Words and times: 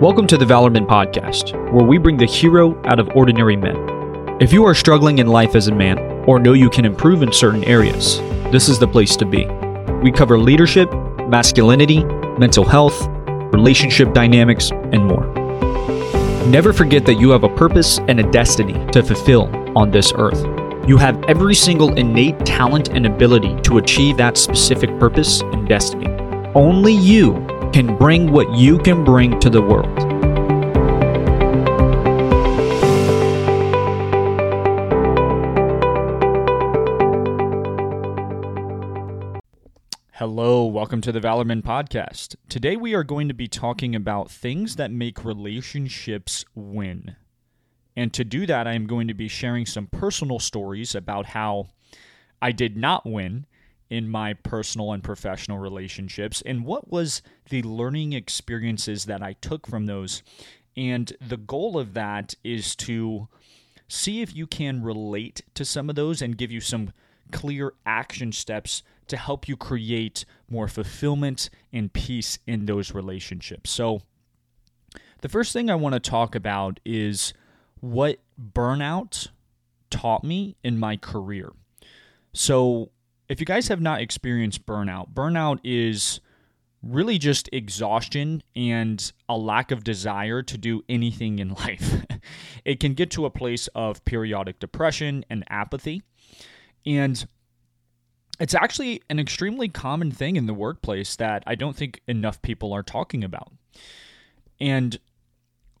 Welcome 0.00 0.26
to 0.26 0.36
the 0.36 0.44
Valorman 0.44 0.86
Podcast, 0.86 1.54
where 1.72 1.86
we 1.86 1.96
bring 1.96 2.18
the 2.18 2.26
hero 2.26 2.78
out 2.84 3.00
of 3.00 3.08
ordinary 3.16 3.56
men. 3.56 3.76
If 4.42 4.52
you 4.52 4.62
are 4.66 4.74
struggling 4.74 5.20
in 5.20 5.26
life 5.26 5.54
as 5.54 5.68
a 5.68 5.74
man, 5.74 5.98
or 6.28 6.38
know 6.38 6.52
you 6.52 6.68
can 6.68 6.84
improve 6.84 7.22
in 7.22 7.32
certain 7.32 7.64
areas, 7.64 8.18
this 8.52 8.68
is 8.68 8.78
the 8.78 8.86
place 8.86 9.16
to 9.16 9.24
be. 9.24 9.46
We 10.02 10.12
cover 10.12 10.38
leadership, 10.38 10.92
masculinity, 11.28 12.04
mental 12.38 12.62
health, 12.62 13.06
relationship 13.54 14.12
dynamics, 14.12 14.70
and 14.70 15.06
more. 15.06 15.24
Never 16.48 16.74
forget 16.74 17.06
that 17.06 17.14
you 17.14 17.30
have 17.30 17.44
a 17.44 17.56
purpose 17.56 17.98
and 18.00 18.20
a 18.20 18.30
destiny 18.30 18.74
to 18.92 19.02
fulfill 19.02 19.44
on 19.78 19.90
this 19.90 20.12
earth. 20.14 20.44
You 20.86 20.98
have 20.98 21.24
every 21.24 21.54
single 21.54 21.94
innate 21.94 22.44
talent 22.44 22.90
and 22.90 23.06
ability 23.06 23.58
to 23.62 23.78
achieve 23.78 24.18
that 24.18 24.36
specific 24.36 24.90
purpose 24.98 25.40
and 25.40 25.66
destiny. 25.66 26.08
Only 26.54 26.92
you 26.92 27.55
can 27.76 27.94
bring 27.98 28.32
what 28.32 28.50
you 28.54 28.78
can 28.78 29.04
bring 29.04 29.38
to 29.38 29.50
the 29.50 29.60
world. 29.60 29.98
Hello, 40.12 40.64
welcome 40.64 41.02
to 41.02 41.12
the 41.12 41.20
Valorman 41.20 41.60
Podcast. 41.62 42.36
Today 42.48 42.76
we 42.76 42.94
are 42.94 43.04
going 43.04 43.28
to 43.28 43.34
be 43.34 43.46
talking 43.46 43.94
about 43.94 44.30
things 44.30 44.76
that 44.76 44.90
make 44.90 45.22
relationships 45.22 46.46
win. 46.54 47.16
And 47.94 48.10
to 48.14 48.24
do 48.24 48.46
that, 48.46 48.66
I 48.66 48.72
am 48.72 48.86
going 48.86 49.06
to 49.08 49.12
be 49.12 49.28
sharing 49.28 49.66
some 49.66 49.88
personal 49.88 50.38
stories 50.38 50.94
about 50.94 51.26
how 51.26 51.66
I 52.40 52.52
did 52.52 52.74
not 52.74 53.04
win 53.04 53.44
in 53.88 54.08
my 54.08 54.34
personal 54.34 54.92
and 54.92 55.02
professional 55.02 55.58
relationships 55.58 56.42
and 56.44 56.64
what 56.64 56.90
was 56.90 57.22
the 57.50 57.62
learning 57.62 58.12
experiences 58.12 59.04
that 59.04 59.22
I 59.22 59.34
took 59.34 59.66
from 59.66 59.86
those. 59.86 60.22
And 60.76 61.12
the 61.26 61.36
goal 61.36 61.78
of 61.78 61.94
that 61.94 62.34
is 62.42 62.74
to 62.76 63.28
see 63.88 64.22
if 64.22 64.34
you 64.34 64.46
can 64.46 64.82
relate 64.82 65.42
to 65.54 65.64
some 65.64 65.88
of 65.88 65.96
those 65.96 66.20
and 66.20 66.36
give 66.36 66.50
you 66.50 66.60
some 66.60 66.92
clear 67.32 67.72
action 67.84 68.32
steps 68.32 68.82
to 69.08 69.16
help 69.16 69.48
you 69.48 69.56
create 69.56 70.24
more 70.50 70.68
fulfillment 70.68 71.48
and 71.72 71.92
peace 71.92 72.38
in 72.46 72.66
those 72.66 72.92
relationships. 72.92 73.70
So, 73.70 74.02
the 75.20 75.28
first 75.28 75.52
thing 75.52 75.70
I 75.70 75.74
want 75.76 75.94
to 75.94 76.00
talk 76.00 76.34
about 76.34 76.78
is 76.84 77.32
what 77.80 78.18
burnout 78.40 79.28
taught 79.90 80.24
me 80.24 80.56
in 80.62 80.78
my 80.78 80.96
career. 80.96 81.52
So, 82.32 82.90
if 83.28 83.40
you 83.40 83.46
guys 83.46 83.68
have 83.68 83.80
not 83.80 84.00
experienced 84.00 84.66
burnout, 84.66 85.12
burnout 85.12 85.58
is 85.64 86.20
really 86.82 87.18
just 87.18 87.48
exhaustion 87.52 88.42
and 88.54 89.12
a 89.28 89.36
lack 89.36 89.70
of 89.70 89.82
desire 89.82 90.42
to 90.42 90.58
do 90.58 90.82
anything 90.88 91.38
in 91.38 91.48
life. 91.54 92.04
it 92.64 92.80
can 92.80 92.94
get 92.94 93.10
to 93.12 93.26
a 93.26 93.30
place 93.30 93.68
of 93.74 94.04
periodic 94.04 94.58
depression 94.58 95.24
and 95.28 95.44
apathy. 95.48 96.02
And 96.84 97.26
it's 98.38 98.54
actually 98.54 99.02
an 99.08 99.18
extremely 99.18 99.68
common 99.68 100.12
thing 100.12 100.36
in 100.36 100.46
the 100.46 100.54
workplace 100.54 101.16
that 101.16 101.42
I 101.46 101.54
don't 101.54 101.76
think 101.76 102.00
enough 102.06 102.40
people 102.42 102.72
are 102.72 102.82
talking 102.82 103.24
about. 103.24 103.52
And 104.60 104.98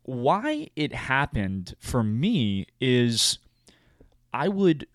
why 0.02 0.68
it 0.76 0.94
happened 0.94 1.74
for 1.78 2.02
me 2.02 2.66
is 2.80 3.38
I 4.32 4.48
would 4.48 4.86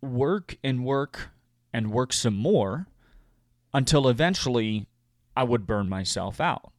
work 0.00 0.56
and 0.64 0.84
work 0.84 1.30
and 1.72 1.92
work 1.92 2.12
some 2.12 2.36
more 2.36 2.86
until 3.72 4.08
eventually 4.08 4.86
I 5.36 5.44
would 5.44 5.66
burn 5.66 5.88
myself 5.88 6.40
out. 6.40 6.72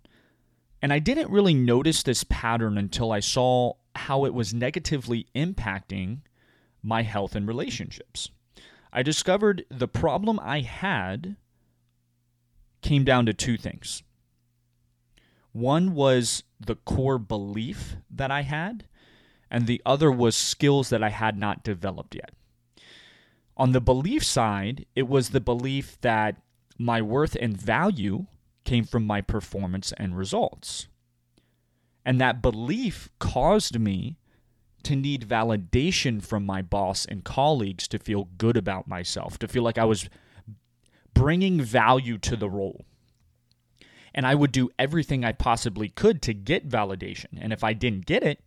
And 0.82 0.92
I 0.92 1.00
didn't 1.00 1.30
really 1.30 1.54
notice 1.54 2.04
this 2.04 2.24
pattern 2.24 2.78
until 2.78 3.12
I 3.12 3.20
saw 3.20 3.74
how 3.96 4.26
it 4.26 4.34
was 4.34 4.54
negatively 4.54 5.28
impacting 5.36 6.20
my 6.82 7.04
health 7.04 7.36
and 7.36 7.48
relationships. 7.48 8.30
I 8.92 9.04
discovered 9.04 9.64
the 9.70 9.88
problem 9.88 10.40
I 10.42 10.62
had 10.62 11.36
came 12.82 13.04
down 13.04 13.26
to 13.28 13.34
two 13.34 13.58
things. 13.58 14.04
One 15.52 15.94
was 15.94 16.44
the 16.60 16.76
core 16.76 17.20
belief 17.20 17.96
that 18.10 18.32
I 18.32 18.42
had, 18.42 18.86
and 19.50 19.68
the 19.68 19.82
other 19.86 20.12
was 20.12 20.36
skills 20.36 20.90
that 20.90 21.04
I 21.04 21.10
had 21.10 21.38
not 21.38 21.64
developed 21.64 22.16
yet. 22.16 22.32
On 23.58 23.72
the 23.72 23.82
belief 23.82 24.24
side, 24.24 24.86
it 24.96 25.08
was 25.08 25.30
the 25.30 25.42
belief 25.42 26.00
that 26.02 26.42
my 26.78 27.02
worth 27.02 27.36
and 27.40 27.56
value 27.56 28.26
came 28.64 28.86
from 28.86 29.06
my 29.06 29.22
performance 29.22 29.94
and 29.98 30.18
results. 30.18 30.88
And 32.06 32.20
that 32.20 32.42
belief 32.42 33.10
caused 33.20 33.80
me 33.80 34.18
to 34.84 34.96
need 34.96 35.28
validation 35.28 36.24
from 36.24 36.46
my 36.46 36.62
boss 36.62 37.06
and 37.06 37.24
colleagues 37.24 37.88
to 37.90 38.00
feel 38.00 38.30
good 38.38 38.58
about 38.58 38.88
myself, 38.88 39.38
to 39.40 39.48
feel 39.48 39.64
like 39.64 39.78
I 39.78 39.86
was 39.86 40.10
bringing 41.14 41.62
value 41.62 42.18
to 42.20 42.36
the 42.36 42.50
role. 42.50 42.86
And 44.14 44.26
I 44.26 44.36
would 44.36 44.52
do 44.52 44.72
everything 44.80 45.24
I 45.24 45.32
possibly 45.32 45.90
could 45.90 46.22
to 46.24 46.34
get 46.34 46.68
validation. 46.68 47.38
And 47.40 47.54
if 47.54 47.64
I 47.64 47.74
didn't 47.74 48.06
get 48.06 48.24
it, 48.24 48.40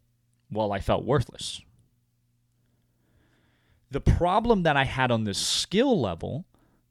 well, 0.50 0.72
I 0.72 0.80
felt 0.80 1.04
worthless. 1.04 1.60
The 3.90 4.00
problem 4.00 4.62
that 4.64 4.76
I 4.76 4.84
had 4.84 5.10
on 5.10 5.24
the 5.24 5.34
skill 5.34 6.00
level 6.00 6.46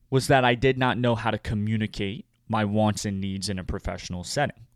was 0.09 0.27
that 0.27 0.45
I 0.45 0.55
did 0.55 0.77
not 0.77 0.97
know 0.97 1.15
how 1.15 1.31
to 1.31 1.37
communicate 1.37 2.25
my 2.47 2.63
wants 2.63 3.03
and 3.03 3.19
needs 3.19 3.49
in 3.49 3.57
a 3.57 3.63
professional 3.63 4.23
setting. 4.23 4.67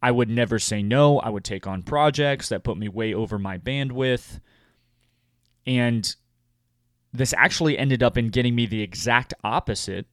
I 0.00 0.10
would 0.10 0.28
never 0.28 0.58
say 0.58 0.82
no. 0.82 1.18
I 1.18 1.28
would 1.28 1.44
take 1.44 1.66
on 1.66 1.82
projects 1.82 2.48
that 2.48 2.64
put 2.64 2.76
me 2.76 2.88
way 2.88 3.14
over 3.14 3.38
my 3.38 3.58
bandwidth. 3.58 4.40
And 5.66 6.14
this 7.12 7.34
actually 7.36 7.78
ended 7.78 8.02
up 8.02 8.16
in 8.16 8.30
getting 8.30 8.54
me 8.54 8.66
the 8.66 8.82
exact 8.82 9.34
opposite 9.44 10.06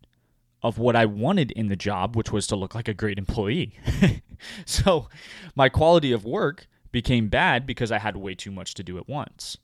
of 0.61 0.77
what 0.77 0.95
I 0.95 1.05
wanted 1.05 1.51
in 1.51 1.67
the 1.67 1.75
job, 1.75 2.15
which 2.15 2.31
was 2.31 2.45
to 2.47 2.55
look 2.55 2.75
like 2.75 2.87
a 2.87 2.93
great 2.93 3.17
employee. 3.17 3.79
so 4.65 5.07
my 5.55 5.69
quality 5.69 6.11
of 6.11 6.25
work 6.25 6.67
became 6.91 7.29
bad 7.29 7.65
because 7.65 7.91
I 7.91 7.99
had 7.99 8.17
way 8.17 8.35
too 8.35 8.51
much 8.51 8.73
to 8.75 8.83
do 8.83 8.97
at 8.97 9.07
once 9.07 9.57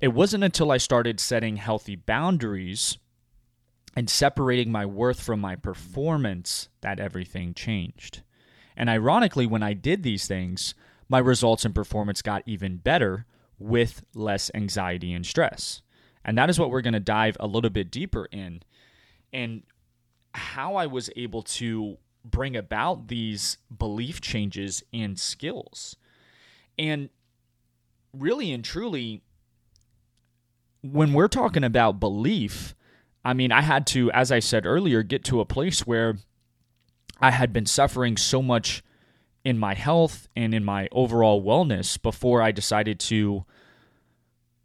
it 0.00 0.08
wasn't 0.08 0.44
until 0.44 0.70
I 0.70 0.76
started 0.76 1.20
setting 1.20 1.56
healthy 1.56 1.96
boundaries 1.96 2.98
and 3.96 4.10
separating 4.10 4.72
my 4.72 4.84
worth 4.84 5.20
from 5.20 5.40
my 5.40 5.56
performance 5.56 6.68
that 6.80 7.00
everything 7.00 7.54
changed. 7.54 8.22
And 8.76 8.90
ironically, 8.90 9.46
when 9.46 9.62
I 9.62 9.72
did 9.72 10.02
these 10.02 10.26
things, 10.26 10.74
my 11.08 11.18
results 11.18 11.64
and 11.64 11.74
performance 11.74 12.22
got 12.22 12.42
even 12.46 12.76
better 12.76 13.26
with 13.58 14.04
less 14.14 14.50
anxiety 14.54 15.12
and 15.12 15.24
stress. 15.24 15.82
And 16.24 16.36
that 16.38 16.50
is 16.50 16.58
what 16.58 16.70
we're 16.70 16.80
going 16.80 16.94
to 16.94 17.00
dive 17.00 17.36
a 17.38 17.46
little 17.46 17.70
bit 17.70 17.90
deeper 17.90 18.26
in. 18.32 18.62
And 19.32 19.62
how 20.32 20.74
I 20.76 20.86
was 20.86 21.10
able 21.16 21.42
to 21.42 21.98
bring 22.24 22.56
about 22.56 23.08
these 23.08 23.58
belief 23.76 24.20
changes 24.20 24.82
and 24.92 25.18
skills. 25.18 25.96
And 26.78 27.10
really 28.12 28.50
and 28.52 28.64
truly, 28.64 29.22
when 30.84 31.14
we're 31.14 31.28
talking 31.28 31.64
about 31.64 31.98
belief, 31.98 32.74
I 33.24 33.32
mean, 33.32 33.50
I 33.50 33.62
had 33.62 33.86
to, 33.88 34.10
as 34.12 34.30
I 34.30 34.40
said 34.40 34.66
earlier, 34.66 35.02
get 35.02 35.24
to 35.24 35.40
a 35.40 35.46
place 35.46 35.86
where 35.86 36.18
I 37.18 37.30
had 37.30 37.54
been 37.54 37.64
suffering 37.64 38.18
so 38.18 38.42
much 38.42 38.82
in 39.44 39.58
my 39.58 39.72
health 39.72 40.28
and 40.36 40.52
in 40.52 40.62
my 40.62 40.88
overall 40.92 41.42
wellness 41.42 42.00
before 42.00 42.42
I 42.42 42.52
decided 42.52 43.00
to 43.00 43.46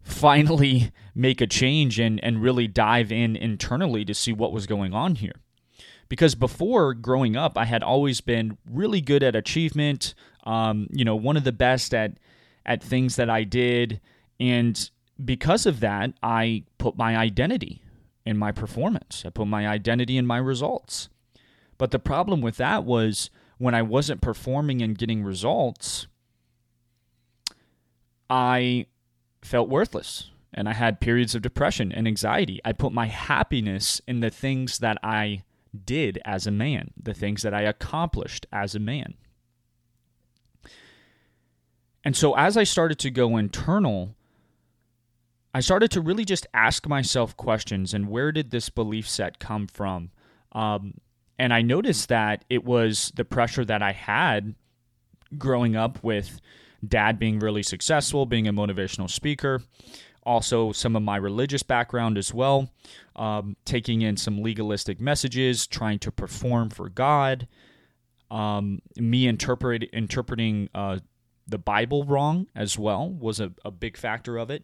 finally 0.01 0.91
make 1.15 1.39
a 1.39 1.47
change 1.47 1.99
and, 1.99 2.21
and 2.21 2.41
really 2.41 2.67
dive 2.67 3.13
in 3.13 3.37
internally 3.37 4.03
to 4.03 4.13
see 4.13 4.33
what 4.33 4.51
was 4.51 4.67
going 4.67 4.93
on 4.93 5.15
here. 5.15 5.35
Because 6.09 6.35
before 6.35 6.93
growing 6.93 7.37
up, 7.37 7.57
I 7.57 7.63
had 7.63 7.81
always 7.83 8.19
been 8.19 8.57
really 8.69 8.99
good 8.99 9.23
at 9.23 9.37
achievement, 9.37 10.15
um, 10.43 10.87
you 10.91 11.05
know, 11.05 11.15
one 11.15 11.37
of 11.37 11.45
the 11.45 11.53
best 11.53 11.93
at 11.93 12.17
at 12.65 12.83
things 12.83 13.15
that 13.15 13.29
I 13.29 13.45
did. 13.45 14.01
And 14.39 14.89
because 15.23 15.65
of 15.65 15.79
that, 15.81 16.13
I 16.23 16.63
put 16.77 16.97
my 16.97 17.17
identity 17.17 17.81
in 18.25 18.37
my 18.37 18.51
performance. 18.51 19.23
I 19.25 19.29
put 19.29 19.47
my 19.47 19.67
identity 19.67 20.17
in 20.17 20.25
my 20.25 20.37
results. 20.37 21.09
But 21.77 21.91
the 21.91 21.99
problem 21.99 22.41
with 22.41 22.57
that 22.57 22.83
was 22.83 23.29
when 23.57 23.75
I 23.75 23.81
wasn't 23.81 24.21
performing 24.21 24.81
and 24.81 24.97
getting 24.97 25.23
results, 25.23 26.07
I 28.29 28.85
felt 29.41 29.69
worthless 29.69 30.31
and 30.53 30.67
I 30.67 30.73
had 30.73 30.99
periods 30.99 31.35
of 31.35 31.41
depression 31.41 31.91
and 31.91 32.07
anxiety. 32.07 32.59
I 32.63 32.73
put 32.73 32.93
my 32.93 33.07
happiness 33.07 34.01
in 34.07 34.19
the 34.19 34.29
things 34.29 34.79
that 34.79 34.97
I 35.03 35.43
did 35.85 36.19
as 36.25 36.47
a 36.47 36.51
man, 36.51 36.91
the 37.01 37.13
things 37.13 37.43
that 37.43 37.53
I 37.53 37.61
accomplished 37.61 38.45
as 38.51 38.75
a 38.75 38.79
man. 38.79 39.15
And 42.03 42.15
so 42.15 42.35
as 42.35 42.57
I 42.57 42.63
started 42.63 42.97
to 42.99 43.11
go 43.11 43.37
internal, 43.37 44.15
I 45.59 45.61
started 45.61 45.91
to 45.91 46.01
really 46.01 46.23
just 46.23 46.47
ask 46.53 46.87
myself 46.87 47.35
questions 47.35 47.93
and 47.93 48.07
where 48.07 48.31
did 48.31 48.49
this 48.49 48.69
belief 48.69 49.09
set 49.09 49.39
come 49.39 49.67
from? 49.67 50.11
Um, 50.53 50.93
And 51.37 51.53
I 51.53 51.61
noticed 51.61 52.09
that 52.09 52.45
it 52.49 52.63
was 52.63 53.11
the 53.15 53.25
pressure 53.25 53.65
that 53.65 53.81
I 53.81 53.93
had 53.93 54.55
growing 55.37 55.75
up 55.75 56.03
with 56.03 56.39
dad 56.85 57.19
being 57.19 57.39
really 57.39 57.63
successful, 57.63 58.25
being 58.25 58.47
a 58.47 58.53
motivational 58.53 59.09
speaker, 59.09 59.61
also 60.23 60.71
some 60.71 60.95
of 60.95 61.03
my 61.03 61.17
religious 61.17 61.63
background 61.63 62.17
as 62.17 62.33
well, 62.33 62.69
um, 63.15 63.55
taking 63.65 64.01
in 64.01 64.17
some 64.17 64.41
legalistic 64.41 64.99
messages, 64.99 65.67
trying 65.67 65.99
to 65.99 66.11
perform 66.11 66.69
for 66.69 66.89
God, 66.89 67.47
um, 68.31 68.81
me 68.97 69.27
interpret, 69.27 69.83
interpreting 69.93 70.69
uh, 70.73 70.99
the 71.47 71.57
Bible 71.57 72.03
wrong 72.05 72.47
as 72.55 72.77
well 72.77 73.09
was 73.09 73.39
a, 73.39 73.51
a 73.65 73.71
big 73.71 73.97
factor 73.97 74.37
of 74.37 74.49
it. 74.49 74.63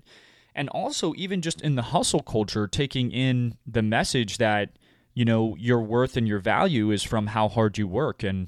And 0.55 0.69
also, 0.69 1.13
even 1.17 1.41
just 1.41 1.61
in 1.61 1.75
the 1.75 1.81
hustle 1.81 2.21
culture, 2.21 2.65
taking 2.65 3.11
in 3.11 3.57
the 3.67 3.81
message 3.81 4.37
that, 4.37 4.77
you 5.13 5.25
know, 5.25 5.55
your 5.59 5.81
worth 5.81 6.15
and 6.15 6.27
your 6.27 6.39
value 6.39 6.91
is 6.91 7.03
from 7.03 7.27
how 7.27 7.49
hard 7.49 7.77
you 7.77 7.87
work 7.87 8.23
and 8.23 8.47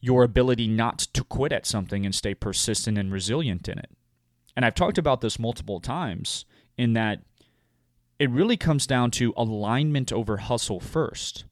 your 0.00 0.24
ability 0.24 0.66
not 0.66 0.98
to 0.98 1.22
quit 1.24 1.52
at 1.52 1.66
something 1.66 2.04
and 2.04 2.14
stay 2.14 2.34
persistent 2.34 2.98
and 2.98 3.12
resilient 3.12 3.68
in 3.68 3.78
it. 3.78 3.90
And 4.56 4.64
I've 4.64 4.74
talked 4.74 4.98
about 4.98 5.20
this 5.20 5.38
multiple 5.38 5.80
times 5.80 6.44
in 6.76 6.94
that 6.94 7.20
it 8.18 8.30
really 8.30 8.56
comes 8.56 8.86
down 8.86 9.12
to 9.12 9.32
alignment 9.36 10.12
over 10.12 10.38
hustle 10.38 10.80
first. 10.80 11.44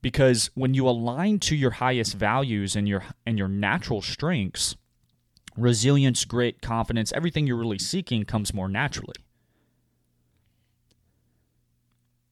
Because 0.00 0.50
when 0.54 0.74
you 0.74 0.88
align 0.88 1.38
to 1.40 1.54
your 1.54 1.72
highest 1.72 2.14
values 2.14 2.74
and 2.74 2.88
your 2.88 3.04
and 3.24 3.38
your 3.38 3.48
natural 3.48 4.02
strengths, 4.02 4.76
resilience, 5.56 6.24
grit, 6.24 6.62
confidence, 6.62 7.12
everything 7.12 7.46
you're 7.46 7.56
really 7.56 7.78
seeking 7.78 8.24
comes 8.24 8.54
more 8.54 8.68
naturally. 8.68 9.14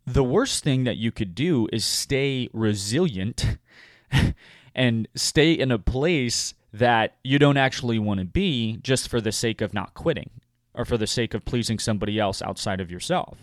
The 0.06 0.24
worst 0.24 0.64
thing 0.64 0.84
that 0.84 0.96
you 0.96 1.12
could 1.12 1.34
do 1.34 1.68
is 1.72 1.84
stay 1.84 2.48
resilient 2.52 3.58
and 4.74 5.08
stay 5.14 5.52
in 5.52 5.70
a 5.70 5.78
place 5.78 6.54
that 6.72 7.16
you 7.22 7.38
don't 7.38 7.56
actually 7.56 7.98
want 7.98 8.20
to 8.20 8.26
be 8.26 8.78
just 8.82 9.08
for 9.08 9.20
the 9.20 9.32
sake 9.32 9.60
of 9.60 9.74
not 9.74 9.94
quitting 9.94 10.30
or 10.74 10.84
for 10.84 10.96
the 10.96 11.06
sake 11.06 11.34
of 11.34 11.44
pleasing 11.44 11.78
somebody 11.78 12.18
else 12.18 12.40
outside 12.42 12.80
of 12.80 12.90
yourself. 12.90 13.38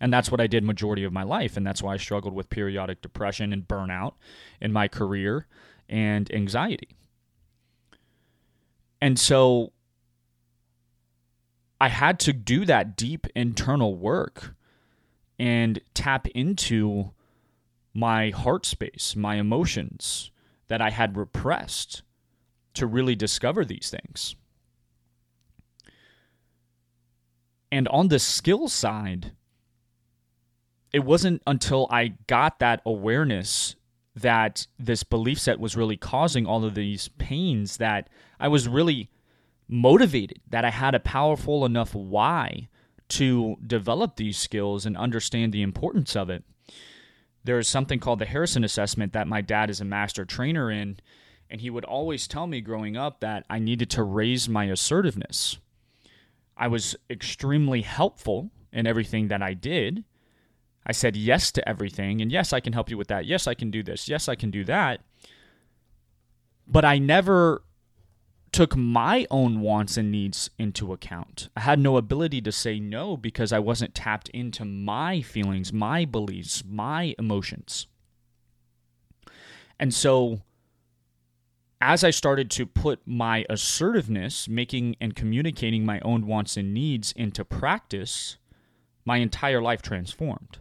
And 0.00 0.12
that's 0.12 0.30
what 0.30 0.40
I 0.40 0.48
did 0.48 0.64
majority 0.64 1.04
of 1.04 1.12
my 1.12 1.22
life 1.22 1.56
and 1.56 1.66
that's 1.66 1.82
why 1.82 1.94
I 1.94 1.96
struggled 1.96 2.34
with 2.34 2.50
periodic 2.50 3.02
depression 3.02 3.52
and 3.52 3.66
burnout 3.66 4.14
in 4.60 4.72
my 4.72 4.88
career 4.88 5.46
and 5.88 6.32
anxiety. 6.32 6.96
And 9.02 9.18
so 9.18 9.72
I 11.80 11.88
had 11.88 12.20
to 12.20 12.32
do 12.32 12.64
that 12.66 12.96
deep 12.96 13.26
internal 13.34 13.96
work 13.96 14.54
and 15.40 15.80
tap 15.92 16.28
into 16.28 17.10
my 17.92 18.30
heart 18.30 18.64
space, 18.64 19.16
my 19.16 19.34
emotions 19.34 20.30
that 20.68 20.80
I 20.80 20.90
had 20.90 21.16
repressed 21.16 22.02
to 22.74 22.86
really 22.86 23.16
discover 23.16 23.64
these 23.64 23.90
things. 23.90 24.36
And 27.72 27.88
on 27.88 28.06
the 28.06 28.20
skill 28.20 28.68
side, 28.68 29.32
it 30.92 31.00
wasn't 31.00 31.42
until 31.44 31.88
I 31.90 32.14
got 32.28 32.60
that 32.60 32.80
awareness 32.86 33.74
that 34.14 34.66
this 34.78 35.02
belief 35.04 35.38
set 35.38 35.58
was 35.58 35.76
really 35.76 35.96
causing 35.96 36.46
all 36.46 36.64
of 36.64 36.74
these 36.74 37.08
pains 37.18 37.78
that 37.78 38.08
I 38.38 38.48
was 38.48 38.68
really 38.68 39.10
motivated, 39.68 40.40
that 40.50 40.64
I 40.64 40.70
had 40.70 40.94
a 40.94 41.00
powerful 41.00 41.64
enough 41.64 41.94
why 41.94 42.68
to 43.08 43.56
develop 43.66 44.16
these 44.16 44.38
skills 44.38 44.86
and 44.86 44.96
understand 44.96 45.52
the 45.52 45.62
importance 45.62 46.14
of 46.14 46.30
it. 46.30 46.44
There 47.44 47.58
is 47.58 47.68
something 47.68 47.98
called 47.98 48.18
the 48.18 48.26
Harrison 48.26 48.64
assessment 48.64 49.12
that 49.12 49.26
my 49.26 49.40
dad 49.40 49.70
is 49.70 49.80
a 49.80 49.84
master 49.84 50.24
trainer 50.24 50.70
in, 50.70 50.98
and 51.50 51.60
he 51.60 51.70
would 51.70 51.84
always 51.84 52.28
tell 52.28 52.46
me 52.46 52.60
growing 52.60 52.96
up 52.96 53.20
that 53.20 53.44
I 53.50 53.58
needed 53.58 53.90
to 53.90 54.02
raise 54.02 54.48
my 54.48 54.64
assertiveness. 54.64 55.58
I 56.56 56.68
was 56.68 56.96
extremely 57.10 57.82
helpful 57.82 58.50
in 58.72 58.86
everything 58.86 59.28
that 59.28 59.42
I 59.42 59.54
did. 59.54 60.04
I 60.86 60.92
said 60.92 61.16
yes 61.16 61.52
to 61.52 61.68
everything, 61.68 62.20
and 62.20 62.32
yes, 62.32 62.52
I 62.52 62.60
can 62.60 62.72
help 62.72 62.90
you 62.90 62.98
with 62.98 63.08
that. 63.08 63.24
Yes, 63.26 63.46
I 63.46 63.54
can 63.54 63.70
do 63.70 63.82
this. 63.82 64.08
Yes, 64.08 64.28
I 64.28 64.34
can 64.34 64.50
do 64.50 64.64
that. 64.64 65.00
But 66.66 66.84
I 66.84 66.98
never 66.98 67.62
took 68.50 68.76
my 68.76 69.26
own 69.30 69.60
wants 69.60 69.96
and 69.96 70.10
needs 70.12 70.50
into 70.58 70.92
account. 70.92 71.48
I 71.56 71.60
had 71.60 71.78
no 71.78 71.96
ability 71.96 72.42
to 72.42 72.52
say 72.52 72.78
no 72.78 73.16
because 73.16 73.52
I 73.52 73.58
wasn't 73.58 73.94
tapped 73.94 74.28
into 74.30 74.64
my 74.64 75.22
feelings, 75.22 75.72
my 75.72 76.04
beliefs, 76.04 76.62
my 76.66 77.14
emotions. 77.18 77.86
And 79.80 79.94
so 79.94 80.42
as 81.80 82.04
I 82.04 82.10
started 82.10 82.48
to 82.52 82.66
put 82.66 83.00
my 83.06 83.44
assertiveness, 83.50 84.48
making 84.48 84.94
and 85.00 85.16
communicating 85.16 85.84
my 85.84 85.98
own 86.00 86.26
wants 86.26 86.56
and 86.56 86.72
needs 86.72 87.12
into 87.12 87.44
practice, 87.44 88.36
my 89.04 89.16
entire 89.16 89.60
life 89.60 89.82
transformed. 89.82 90.58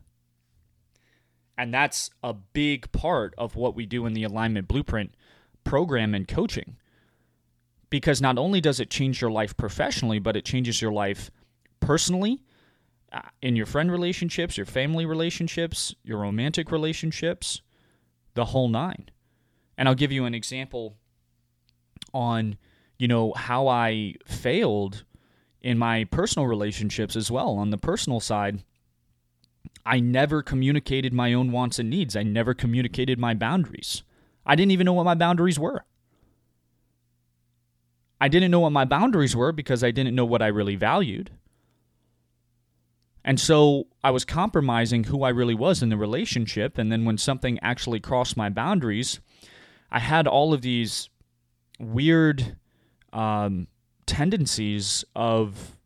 And 1.62 1.72
that's 1.72 2.10
a 2.24 2.34
big 2.34 2.92
part 2.92 3.36
of 3.38 3.56
what 3.56 3.76
we 3.76 3.86
do 3.86 4.08
in 4.08 4.14
the 4.16 4.24
Alignment 4.24 4.68
Blueprint 4.68 5.14
program 5.64 6.16
and 6.16 6.28
coaching. 6.28 6.78
Because 7.92 8.20
not 8.20 8.40
only 8.40 8.60
does 8.60 8.80
it 8.80 8.90
change 8.90 9.22
your 9.22 9.30
life 9.30 9.56
professionally, 9.56 10.18
but 10.18 10.36
it 10.36 10.44
changes 10.44 10.82
your 10.82 10.92
life 10.92 11.30
personally, 11.80 12.42
uh, 13.14 13.22
in 13.44 13.56
your 13.56 13.68
friend 13.68 13.92
relationships, 13.92 14.58
your 14.58 14.66
family 14.66 15.06
relationships, 15.06 15.94
your 16.04 16.18
romantic 16.18 16.72
relationships, 16.72 17.62
the 18.34 18.46
whole 18.46 18.68
nine. 18.68 19.12
And 19.78 19.88
I'll 19.88 19.94
give 19.94 20.12
you 20.12 20.26
an 20.26 20.34
example 20.34 20.98
on 22.12 22.58
you 22.98 23.08
know 23.08 23.34
how 23.34 23.68
I 23.68 24.16
failed 24.26 25.04
in 25.62 25.78
my 25.78 26.06
personal 26.06 26.48
relationships 26.48 27.16
as 27.16 27.30
well 27.30 27.50
on 27.50 27.70
the 27.70 27.78
personal 27.78 28.20
side 28.20 28.64
I 29.86 30.00
never 30.00 30.42
communicated 30.42 31.14
my 31.14 31.34
own 31.34 31.52
wants 31.52 31.80
and 31.80 31.90
needs. 31.90 32.16
I 32.16 32.24
never 32.24 32.54
communicated 32.54 33.20
my 33.20 33.34
boundaries. 33.34 34.04
I 34.46 34.56
didn't 34.56 34.72
even 34.72 34.86
know 34.86 34.94
what 34.94 35.04
my 35.04 35.16
boundaries 35.16 35.60
were. 35.60 35.86
I 38.20 38.28
didn't 38.28 38.52
know 38.52 38.60
what 38.60 38.72
my 38.72 38.86
boundaries 38.86 39.36
were 39.36 39.52
because 39.52 39.84
I 39.84 39.92
didn't 39.92 40.16
know 40.16 40.26
what 40.26 40.42
I 40.42 40.48
really 40.48 40.76
valued. 40.76 41.32
And 43.24 43.40
so 43.40 43.88
I 44.04 44.12
was 44.12 44.26
compromising 44.26 45.06
who 45.06 45.24
I 45.24 45.30
really 45.30 45.56
was 45.56 45.82
in 45.82 45.90
the 45.90 45.98
relationship. 45.98 46.78
And 46.78 46.92
then 46.92 47.06
when 47.06 47.18
something 47.18 47.60
actually 47.62 48.00
crossed 48.00 48.38
my 48.38 48.50
boundaries 48.50 49.20
I 49.92 50.00
had 50.00 50.26
all 50.26 50.54
of 50.54 50.62
these 50.62 51.10
weird 51.80 52.56
um, 53.12 53.68
tendencies 54.06 55.04
of 55.16 55.78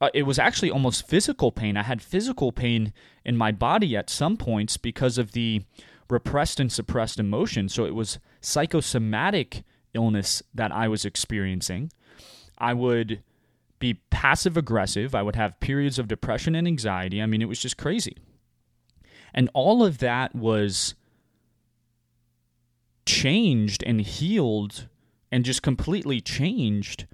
uh, 0.00 0.08
it 0.14 0.22
was 0.22 0.38
actually 0.38 0.70
almost 0.70 1.06
physical 1.06 1.52
pain. 1.52 1.76
I 1.76 1.82
had 1.82 2.00
physical 2.00 2.52
pain 2.52 2.92
in 3.24 3.36
my 3.36 3.52
body 3.52 3.96
at 3.96 4.08
some 4.08 4.36
points 4.36 4.76
because 4.76 5.18
of 5.18 5.32
the 5.32 5.62
repressed 6.08 6.58
and 6.58 6.72
suppressed 6.72 7.18
emotion. 7.18 7.68
So 7.68 7.84
it 7.84 7.94
was 7.94 8.18
psychosomatic 8.40 9.62
illness 9.94 10.42
that 10.54 10.72
I 10.72 10.88
was 10.88 11.04
experiencing. 11.04 11.92
I 12.58 12.74
would 12.74 13.22
be 13.78 13.94
passive 14.10 14.56
aggressive. 14.56 15.14
I 15.14 15.22
would 15.22 15.36
have 15.36 15.60
periods 15.60 15.98
of 15.98 16.08
depression 16.08 16.54
and 16.54 16.66
anxiety. 16.66 17.22
I 17.22 17.26
mean, 17.26 17.42
it 17.42 17.48
was 17.48 17.60
just 17.60 17.76
crazy. 17.76 18.16
And 19.34 19.48
all 19.54 19.84
of 19.84 19.98
that 19.98 20.34
was 20.34 20.94
changed 23.06 23.82
and 23.84 24.00
healed 24.00 24.88
and 25.32 25.44
just 25.44 25.62
completely 25.62 26.20
changed 26.20 27.06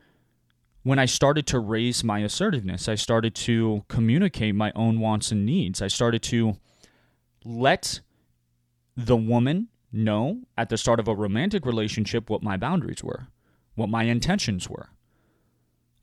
when 0.86 1.00
I 1.00 1.04
started 1.04 1.48
to 1.48 1.58
raise 1.58 2.04
my 2.04 2.20
assertiveness. 2.20 2.88
I 2.88 2.94
started 2.94 3.34
to 3.34 3.84
communicate 3.88 4.54
my 4.54 4.70
own 4.76 5.00
wants 5.00 5.32
and 5.32 5.44
needs. 5.44 5.82
I 5.82 5.88
started 5.88 6.22
to 6.24 6.58
let 7.44 7.98
the 8.96 9.16
woman 9.16 9.66
know 9.90 10.42
at 10.56 10.68
the 10.68 10.76
start 10.76 11.00
of 11.00 11.08
a 11.08 11.14
romantic 11.16 11.66
relationship 11.66 12.30
what 12.30 12.44
my 12.44 12.56
boundaries 12.56 13.02
were, 13.02 13.26
what 13.74 13.88
my 13.88 14.04
intentions 14.04 14.70
were. 14.70 14.90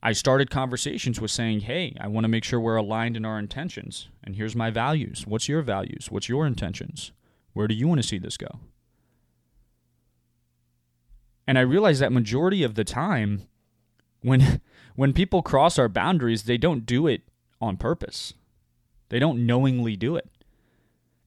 I 0.02 0.12
started 0.12 0.50
conversations 0.50 1.18
with 1.18 1.30
saying, 1.30 1.60
Hey, 1.60 1.96
I 1.98 2.08
want 2.08 2.24
to 2.24 2.28
make 2.28 2.44
sure 2.44 2.60
we're 2.60 2.76
aligned 2.76 3.16
in 3.16 3.24
our 3.24 3.38
intentions. 3.38 4.10
And 4.22 4.36
here's 4.36 4.54
my 4.54 4.70
values. 4.70 5.26
What's 5.26 5.48
your 5.48 5.62
values? 5.62 6.08
What's 6.10 6.28
your 6.28 6.46
intentions? 6.46 7.10
Where 7.54 7.68
do 7.68 7.74
you 7.74 7.88
want 7.88 8.02
to 8.02 8.06
see 8.06 8.18
this 8.18 8.36
go? 8.36 8.60
And 11.46 11.56
I 11.58 11.62
realized 11.62 12.02
that 12.02 12.12
majority 12.12 12.62
of 12.62 12.74
the 12.74 12.84
time 12.84 13.48
when 14.24 14.60
when 14.96 15.12
people 15.12 15.42
cross 15.42 15.78
our 15.78 15.88
boundaries, 15.88 16.44
they 16.44 16.58
don't 16.58 16.86
do 16.86 17.06
it 17.06 17.22
on 17.60 17.76
purpose. 17.76 18.34
They 19.08 19.18
don't 19.18 19.46
knowingly 19.46 19.96
do 19.96 20.16
it. 20.16 20.30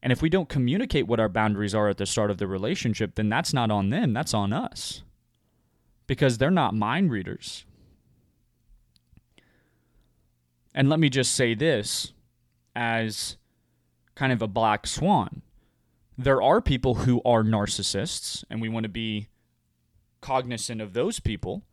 And 0.02 0.12
if 0.12 0.22
we 0.22 0.30
don't 0.30 0.48
communicate 0.48 1.08
what 1.08 1.20
our 1.20 1.30
boundaries 1.30 1.76
are 1.76 1.90
at 1.90 1.98
the 1.98 2.06
start 2.06 2.32
of 2.32 2.38
the 2.38 2.48
relationship, 2.48 3.16
then 3.16 3.30
that's 3.30 3.54
not 3.54 3.72
on 3.72 3.90
them, 3.90 4.14
that's 4.14 4.34
on 4.34 4.54
us. 4.54 5.04
Because 6.06 6.38
they're 6.38 6.52
not 6.52 6.74
mind 6.74 7.12
readers. 7.12 7.66
And 10.74 10.90
let 10.90 11.00
me 11.00 11.10
just 11.10 11.34
say 11.34 11.56
this 11.56 12.14
as 12.76 13.38
kind 14.16 14.32
of 14.32 14.42
a 14.42 14.48
black 14.48 14.88
swan 14.88 15.42
there 16.18 16.42
are 16.42 16.62
people 16.62 16.96
who 16.96 17.22
are 17.24 17.44
narcissists, 17.44 18.44
and 18.50 18.60
we 18.60 18.70
want 18.70 18.84
to 18.86 18.90
be 18.90 19.28
cognizant 20.20 20.82
of 20.82 20.94
those 20.94 21.20
people 21.20 21.64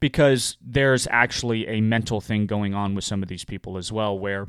because 0.00 0.56
there's 0.60 1.06
actually 1.10 1.66
a 1.66 1.80
mental 1.80 2.20
thing 2.20 2.46
going 2.46 2.74
on 2.74 2.94
with 2.94 3.04
some 3.04 3.22
of 3.22 3.28
these 3.28 3.44
people 3.44 3.76
as 3.76 3.90
well, 3.90 4.18
where 4.18 4.46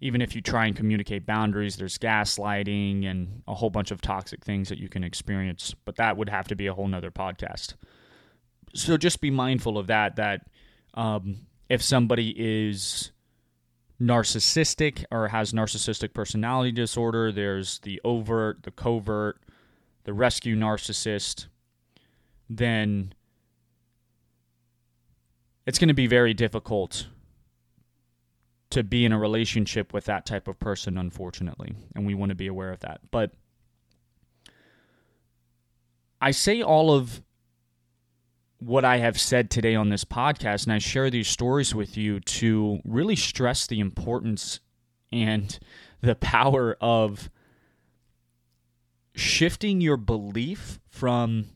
even 0.00 0.20
if 0.20 0.34
you 0.34 0.40
try 0.40 0.66
and 0.66 0.74
communicate 0.74 1.26
boundaries, 1.26 1.76
there's 1.76 1.96
gaslighting 1.96 3.06
and 3.08 3.42
a 3.46 3.54
whole 3.54 3.70
bunch 3.70 3.90
of 3.90 4.00
toxic 4.00 4.44
things 4.44 4.68
that 4.68 4.78
you 4.78 4.88
can 4.88 5.04
experience. 5.04 5.74
But 5.84 5.96
that 5.96 6.16
would 6.16 6.28
have 6.28 6.48
to 6.48 6.56
be 6.56 6.66
a 6.66 6.74
whole 6.74 6.88
nother 6.88 7.12
podcast. 7.12 7.74
So 8.74 8.96
just 8.96 9.20
be 9.20 9.30
mindful 9.30 9.78
of 9.78 9.86
that, 9.86 10.16
that 10.16 10.46
um, 10.94 11.46
if 11.68 11.82
somebody 11.82 12.34
is 12.36 13.12
narcissistic 14.00 15.04
or 15.12 15.28
has 15.28 15.52
narcissistic 15.52 16.14
personality 16.14 16.72
disorder, 16.72 17.30
there's 17.30 17.78
the 17.80 18.00
overt, 18.04 18.64
the 18.64 18.72
covert, 18.72 19.40
the 20.02 20.12
rescue 20.12 20.56
narcissist, 20.56 21.46
then 22.50 23.14
it's 25.66 25.78
going 25.78 25.88
to 25.88 25.94
be 25.94 26.06
very 26.06 26.34
difficult 26.34 27.06
to 28.70 28.82
be 28.82 29.04
in 29.04 29.12
a 29.12 29.18
relationship 29.18 29.92
with 29.92 30.06
that 30.06 30.24
type 30.24 30.48
of 30.48 30.58
person, 30.58 30.96
unfortunately. 30.96 31.74
And 31.94 32.06
we 32.06 32.14
want 32.14 32.30
to 32.30 32.34
be 32.34 32.46
aware 32.46 32.72
of 32.72 32.80
that. 32.80 33.00
But 33.10 33.32
I 36.20 36.30
say 36.30 36.62
all 36.62 36.92
of 36.92 37.20
what 38.58 38.84
I 38.84 38.98
have 38.98 39.20
said 39.20 39.50
today 39.50 39.74
on 39.74 39.88
this 39.88 40.04
podcast, 40.04 40.64
and 40.64 40.72
I 40.72 40.78
share 40.78 41.10
these 41.10 41.28
stories 41.28 41.74
with 41.74 41.96
you 41.96 42.20
to 42.20 42.80
really 42.84 43.16
stress 43.16 43.66
the 43.66 43.80
importance 43.80 44.60
and 45.10 45.58
the 46.00 46.14
power 46.14 46.76
of 46.80 47.28
shifting 49.14 49.80
your 49.80 49.96
belief 49.96 50.78
from 50.88 51.46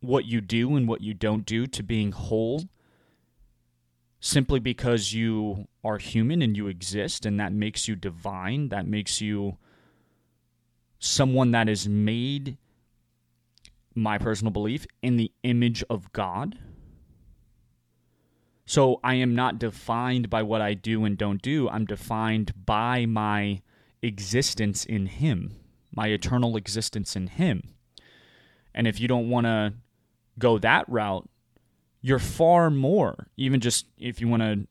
what 0.00 0.24
you 0.24 0.40
do 0.40 0.76
and 0.76 0.88
what 0.88 1.00
you 1.00 1.14
don't 1.14 1.44
do 1.44 1.66
to 1.66 1.82
being 1.82 2.12
whole 2.12 2.64
simply 4.20 4.60
because 4.60 5.12
you 5.12 5.66
are 5.82 5.98
human 5.98 6.42
and 6.42 6.56
you 6.56 6.66
exist 6.66 7.24
and 7.24 7.40
that 7.40 7.52
makes 7.52 7.88
you 7.88 7.96
divine 7.96 8.68
that 8.68 8.86
makes 8.86 9.20
you 9.20 9.56
someone 10.98 11.50
that 11.50 11.68
is 11.68 11.88
made 11.88 12.56
my 13.94 14.18
personal 14.18 14.52
belief 14.52 14.86
in 15.02 15.16
the 15.16 15.32
image 15.42 15.82
of 15.90 16.12
God. 16.12 16.58
So 18.66 19.00
I 19.02 19.14
am 19.14 19.34
not 19.34 19.58
defined 19.58 20.30
by 20.30 20.42
what 20.42 20.60
I 20.60 20.74
do 20.74 21.04
and 21.04 21.18
don't 21.18 21.42
do. 21.42 21.68
I'm 21.68 21.86
defined 21.86 22.52
by 22.66 23.04
my 23.04 23.62
existence 24.02 24.84
in 24.84 25.06
him 25.06 25.60
my 25.94 26.08
eternal 26.08 26.56
existence 26.56 27.16
in 27.16 27.26
him. 27.26 27.74
And 28.74 28.86
if 28.86 29.00
you 29.00 29.08
don't 29.08 29.28
want 29.28 29.46
to 29.46 29.74
go 30.40 30.58
that 30.58 30.88
route, 30.88 31.28
you're 32.02 32.18
far 32.18 32.70
more, 32.70 33.28
even 33.36 33.60
just 33.60 33.86
if 33.98 34.20
you 34.20 34.26
want 34.26 34.42
to 34.42 34.66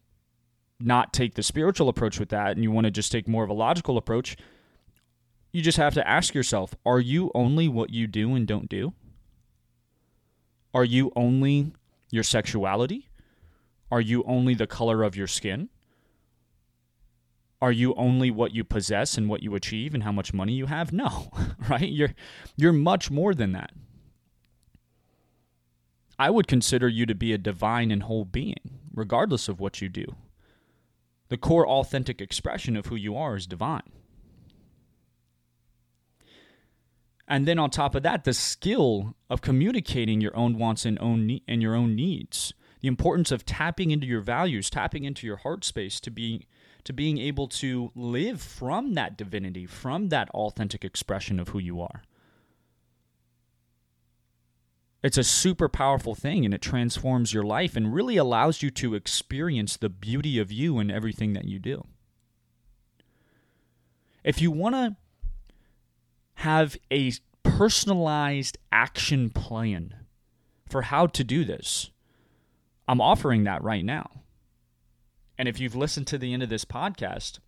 not 0.81 1.13
take 1.13 1.35
the 1.35 1.43
spiritual 1.43 1.87
approach 1.89 2.19
with 2.19 2.29
that 2.29 2.51
and 2.51 2.63
you 2.63 2.71
want 2.71 2.85
to 2.85 2.91
just 2.91 3.11
take 3.11 3.27
more 3.27 3.43
of 3.43 3.49
a 3.49 3.53
logical 3.53 3.97
approach, 3.97 4.35
you 5.51 5.61
just 5.61 5.77
have 5.77 5.93
to 5.93 6.07
ask 6.07 6.33
yourself 6.33 6.75
are 6.85 6.99
you 6.99 7.31
only 7.33 7.67
what 7.67 7.89
you 7.89 8.07
do 8.07 8.35
and 8.35 8.47
don't 8.47 8.69
do? 8.69 8.93
Are 10.73 10.83
you 10.85 11.11
only 11.15 11.73
your 12.11 12.23
sexuality? 12.23 13.09
Are 13.91 14.01
you 14.01 14.23
only 14.27 14.53
the 14.53 14.67
color 14.67 15.03
of 15.03 15.15
your 15.15 15.27
skin? 15.27 15.69
Are 17.61 17.71
you 17.71 17.93
only 17.95 18.31
what 18.31 18.53
you 18.53 18.63
possess 18.63 19.17
and 19.17 19.27
what 19.27 19.43
you 19.43 19.53
achieve 19.55 19.93
and 19.93 20.03
how 20.03 20.11
much 20.11 20.33
money 20.33 20.53
you 20.53 20.67
have? 20.67 20.93
No, 20.93 21.29
right? 21.69 21.89
You're 21.89 22.13
you're 22.55 22.73
much 22.73 23.11
more 23.11 23.33
than 23.33 23.51
that. 23.53 23.71
I 26.19 26.29
would 26.29 26.47
consider 26.47 26.89
you 26.89 27.05
to 27.05 27.15
be 27.15 27.31
a 27.31 27.37
divine 27.37 27.91
and 27.91 28.03
whole 28.03 28.25
being, 28.25 28.79
regardless 28.93 29.47
of 29.47 29.61
what 29.61 29.81
you 29.81 29.87
do. 29.87 30.05
The 31.29 31.37
core 31.37 31.65
authentic 31.65 32.19
expression 32.19 32.75
of 32.75 32.87
who 32.87 32.97
you 32.97 33.15
are 33.15 33.37
is 33.37 33.47
divine. 33.47 33.89
And 37.25 37.47
then 37.47 37.57
on 37.57 37.69
top 37.69 37.95
of 37.95 38.03
that, 38.03 38.25
the 38.25 38.33
skill 38.33 39.15
of 39.29 39.41
communicating 39.41 40.19
your 40.19 40.35
own 40.35 40.57
wants 40.57 40.83
and 40.83 40.99
own 40.99 41.25
ne- 41.27 41.43
and 41.47 41.61
your 41.61 41.75
own 41.75 41.95
needs. 41.95 42.53
The 42.81 42.87
importance 42.87 43.31
of 43.31 43.45
tapping 43.45 43.91
into 43.91 44.07
your 44.07 44.21
values, 44.21 44.69
tapping 44.69 45.05
into 45.05 45.25
your 45.25 45.37
heart 45.37 45.63
space 45.63 45.99
to 46.01 46.11
be 46.11 46.47
to 46.85 46.93
being 46.93 47.17
able 47.17 47.47
to 47.47 47.91
live 47.93 48.41
from 48.41 48.95
that 48.95 49.17
divinity, 49.17 49.65
from 49.65 50.09
that 50.09 50.29
authentic 50.31 50.83
expression 50.83 51.39
of 51.39 51.49
who 51.49 51.59
you 51.59 51.79
are. 51.81 52.01
It's 55.01 55.17
a 55.17 55.23
super 55.23 55.69
powerful 55.69 56.13
thing 56.13 56.43
and 56.43 56.53
it 56.53 56.61
transforms 56.61 57.33
your 57.33 57.43
life 57.43 57.75
and 57.75 57.93
really 57.93 58.17
allows 58.17 58.61
you 58.61 58.69
to 58.71 58.95
experience 58.95 59.77
the 59.77 59.89
beauty 59.89 60.39
of 60.39 60.51
you 60.51 60.77
and 60.77 60.91
everything 60.91 61.33
that 61.33 61.45
you 61.45 61.57
do. 61.57 61.85
If 64.23 64.41
you 64.41 64.51
want 64.51 64.75
to 64.75 64.95
have 66.35 66.75
a 66.91 67.13
personalized 67.43 68.57
action 68.71 69.29
plan 69.29 69.95
for 70.69 70.83
how 70.83 71.07
to 71.07 71.23
do 71.23 71.45
this, 71.45 71.91
I'm 72.87 72.99
offering 72.99 73.45
that 73.45 73.63
right 73.63 73.85
now. 73.85 74.09
And 75.37 75.47
if 75.47 75.59
you've 75.59 75.75
listened 75.75 76.07
to 76.07 76.17
the 76.17 76.33
end 76.33 76.43
of 76.43 76.49
this 76.49 76.65
podcast 76.65 77.39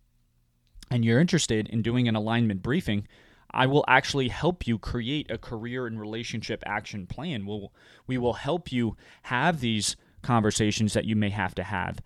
and 0.90 1.04
you're 1.04 1.20
interested 1.20 1.68
in 1.68 1.82
doing 1.82 2.08
an 2.08 2.16
alignment 2.16 2.62
briefing, 2.62 3.06
I 3.54 3.66
will 3.66 3.84
actually 3.86 4.28
help 4.28 4.66
you 4.66 4.78
create 4.78 5.30
a 5.30 5.38
career 5.38 5.86
and 5.86 6.00
relationship 6.00 6.62
action 6.66 7.06
plan. 7.06 7.44
We'll, 7.44 7.72
we 8.06 8.16
will 8.18 8.34
help 8.34 8.72
you 8.72 8.96
have 9.24 9.60
these 9.60 9.96
conversations 10.22 10.94
that 10.94 11.04
you 11.04 11.16
may 11.16 11.30
have 11.30 11.54
to 11.56 11.62
have. 11.62 12.00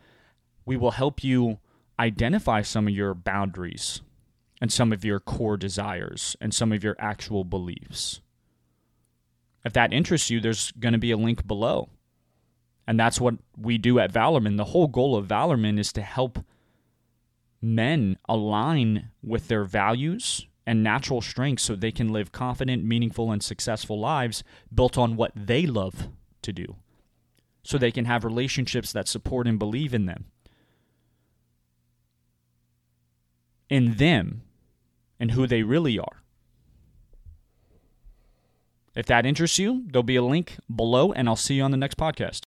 We 0.64 0.76
will 0.76 0.92
help 0.92 1.22
you 1.22 1.58
identify 1.98 2.62
some 2.62 2.88
of 2.88 2.94
your 2.94 3.14
boundaries 3.14 4.00
and 4.60 4.72
some 4.72 4.92
of 4.92 5.04
your 5.04 5.20
core 5.20 5.56
desires 5.56 6.36
and 6.40 6.52
some 6.52 6.72
of 6.72 6.82
your 6.82 6.96
actual 6.98 7.44
beliefs. 7.44 8.20
If 9.64 9.72
that 9.74 9.92
interests 9.92 10.30
you, 10.30 10.40
there's 10.40 10.72
going 10.72 10.92
to 10.92 10.98
be 10.98 11.10
a 11.10 11.16
link 11.16 11.46
below. 11.46 11.90
And 12.86 12.98
that's 12.98 13.20
what 13.20 13.34
we 13.56 13.78
do 13.78 13.98
at 13.98 14.12
Valorman. 14.12 14.56
The 14.56 14.64
whole 14.64 14.86
goal 14.86 15.16
of 15.16 15.26
Valorman 15.26 15.78
is 15.78 15.92
to 15.94 16.02
help 16.02 16.38
men 17.60 18.16
align 18.28 19.10
with 19.22 19.48
their 19.48 19.64
values 19.64 20.46
and 20.66 20.82
natural 20.82 21.20
strengths 21.22 21.62
so 21.62 21.76
they 21.76 21.92
can 21.92 22.12
live 22.12 22.32
confident, 22.32 22.84
meaningful, 22.84 23.30
and 23.30 23.42
successful 23.42 24.00
lives 24.00 24.42
built 24.74 24.98
on 24.98 25.16
what 25.16 25.32
they 25.34 25.64
love 25.66 26.08
to 26.42 26.52
do. 26.52 26.76
So 27.62 27.78
they 27.78 27.92
can 27.92 28.04
have 28.04 28.24
relationships 28.24 28.92
that 28.92 29.08
support 29.08 29.46
and 29.46 29.58
believe 29.58 29.94
in 29.94 30.06
them. 30.06 30.26
In 33.68 33.94
them 33.94 34.42
and 35.18 35.32
who 35.32 35.46
they 35.46 35.62
really 35.62 35.98
are. 35.98 36.22
If 38.94 39.06
that 39.06 39.26
interests 39.26 39.58
you, 39.58 39.84
there'll 39.90 40.02
be 40.02 40.16
a 40.16 40.22
link 40.22 40.56
below, 40.74 41.12
and 41.12 41.28
I'll 41.28 41.36
see 41.36 41.54
you 41.54 41.62
on 41.62 41.70
the 41.70 41.76
next 41.76 41.98
podcast. 41.98 42.42